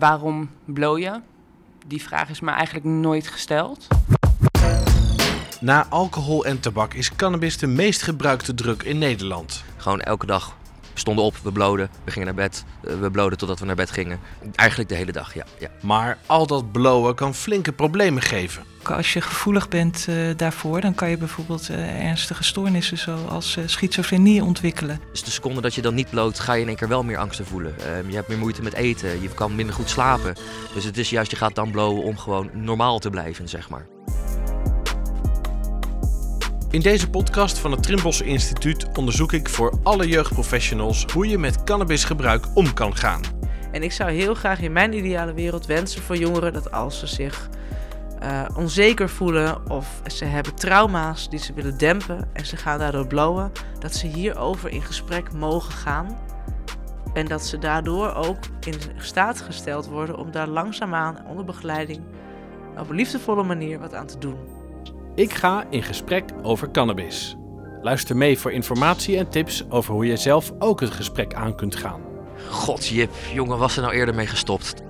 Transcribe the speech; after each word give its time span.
Waarom 0.00 0.50
blow 0.64 0.98
je? 0.98 1.20
Die 1.86 2.02
vraag 2.02 2.28
is 2.28 2.40
me 2.40 2.50
eigenlijk 2.50 2.86
nooit 2.86 3.28
gesteld. 3.28 3.86
Na 5.60 5.86
alcohol 5.88 6.44
en 6.44 6.60
tabak 6.60 6.94
is 6.94 7.16
cannabis 7.16 7.58
de 7.58 7.66
meest 7.66 8.02
gebruikte 8.02 8.54
drug 8.54 8.82
in 8.82 8.98
Nederland. 8.98 9.64
Gewoon 9.76 10.00
elke 10.00 10.26
dag. 10.26 10.56
We 10.96 11.02
stonden 11.02 11.24
op, 11.24 11.36
we 11.42 11.52
bloden, 11.52 11.90
we 12.04 12.10
gingen 12.10 12.26
naar 12.26 12.36
bed, 12.36 12.64
eh, 12.84 12.94
we 13.00 13.10
bloden 13.10 13.38
totdat 13.38 13.58
we 13.58 13.66
naar 13.66 13.74
bed 13.74 13.90
gingen. 13.90 14.20
Eigenlijk 14.54 14.88
de 14.88 14.94
hele 14.94 15.12
dag, 15.12 15.34
ja. 15.34 15.44
ja. 15.58 15.68
Maar 15.82 16.18
al 16.26 16.46
dat 16.46 16.72
blowen 16.72 17.14
kan 17.14 17.34
flinke 17.34 17.72
problemen 17.72 18.22
geven. 18.22 18.64
Als 18.82 19.12
je 19.12 19.20
gevoelig 19.20 19.68
bent 19.68 20.06
uh, 20.08 20.30
daarvoor, 20.36 20.80
dan 20.80 20.94
kan 20.94 21.10
je 21.10 21.16
bijvoorbeeld 21.16 21.70
uh, 21.70 22.04
ernstige 22.04 22.44
stoornissen 22.44 22.98
zoals 22.98 23.56
uh, 23.56 23.64
schizofrenie 23.66 24.44
ontwikkelen. 24.44 25.00
Dus 25.10 25.22
de 25.22 25.30
seconde 25.30 25.60
dat 25.60 25.74
je 25.74 25.82
dan 25.82 25.94
niet 25.94 26.10
bloot, 26.10 26.38
ga 26.38 26.52
je 26.52 26.60
in 26.60 26.68
één 26.68 26.76
keer 26.76 26.88
wel 26.88 27.02
meer 27.02 27.18
angsten 27.18 27.46
voelen. 27.46 27.74
je 28.08 28.14
hebt 28.14 28.28
meer 28.28 28.38
moeite 28.38 28.62
met 28.62 28.74
eten, 28.74 29.22
je 29.22 29.28
kan 29.28 29.54
minder 29.54 29.74
goed 29.74 29.90
slapen. 29.90 30.34
Dus 30.74 30.84
het 30.84 30.98
is 30.98 31.10
juist, 31.10 31.30
je 31.30 31.36
gaat 31.36 31.54
dan 31.54 31.70
blowen 31.70 32.02
om 32.02 32.18
gewoon 32.18 32.50
normaal 32.52 32.98
te 32.98 33.10
blijven, 33.10 33.48
zeg 33.48 33.68
maar. 33.68 33.86
In 36.70 36.80
deze 36.80 37.10
podcast 37.10 37.58
van 37.58 37.70
het 37.70 37.82
Trimbos 37.82 38.20
Instituut 38.20 38.98
onderzoek 38.98 39.32
ik 39.32 39.48
voor 39.48 39.78
alle 39.82 40.08
jeugdprofessionals 40.08 41.04
hoe 41.12 41.28
je 41.28 41.38
met 41.38 41.64
cannabisgebruik 41.64 42.46
om 42.54 42.72
kan 42.74 42.96
gaan. 42.96 43.20
En 43.72 43.82
ik 43.82 43.92
zou 43.92 44.10
heel 44.10 44.34
graag 44.34 44.60
in 44.60 44.72
mijn 44.72 44.92
ideale 44.92 45.34
wereld 45.34 45.66
wensen 45.66 46.02
voor 46.02 46.16
jongeren 46.16 46.52
dat 46.52 46.72
als 46.72 46.98
ze 46.98 47.06
zich 47.06 47.48
uh, 48.22 48.44
onzeker 48.56 49.08
voelen 49.08 49.70
of 49.70 50.02
ze 50.06 50.24
hebben 50.24 50.54
trauma's 50.54 51.28
die 51.28 51.38
ze 51.38 51.52
willen 51.52 51.78
dempen 51.78 52.28
en 52.32 52.46
ze 52.46 52.56
gaan 52.56 52.78
daardoor 52.78 53.06
blowen, 53.06 53.52
dat 53.78 53.94
ze 53.94 54.06
hierover 54.06 54.70
in 54.70 54.82
gesprek 54.82 55.32
mogen 55.32 55.72
gaan. 55.72 56.18
En 57.14 57.26
dat 57.26 57.46
ze 57.46 57.58
daardoor 57.58 58.14
ook 58.14 58.38
in 58.60 58.74
staat 58.96 59.40
gesteld 59.40 59.86
worden 59.86 60.18
om 60.18 60.30
daar 60.30 60.48
langzaamaan 60.48 61.26
onder 61.26 61.44
begeleiding 61.44 62.00
op 62.78 62.88
een 62.88 62.96
liefdevolle 62.96 63.42
manier 63.42 63.78
wat 63.78 63.94
aan 63.94 64.06
te 64.06 64.18
doen. 64.18 64.55
Ik 65.16 65.34
ga 65.34 65.66
in 65.70 65.82
gesprek 65.82 66.24
over 66.42 66.70
cannabis. 66.70 67.36
Luister 67.82 68.16
mee 68.16 68.38
voor 68.38 68.52
informatie 68.52 69.18
en 69.18 69.28
tips 69.28 69.70
over 69.70 69.94
hoe 69.94 70.06
je 70.06 70.16
zelf 70.16 70.52
ook 70.58 70.80
het 70.80 70.90
gesprek 70.90 71.34
aan 71.34 71.56
kunt 71.56 71.76
gaan. 71.76 72.00
God, 72.50 72.86
Jip, 72.86 73.10
jongen, 73.32 73.58
was 73.58 73.76
er 73.76 73.82
nou 73.82 73.94
eerder 73.94 74.14
mee 74.14 74.26
gestopt? 74.26 74.85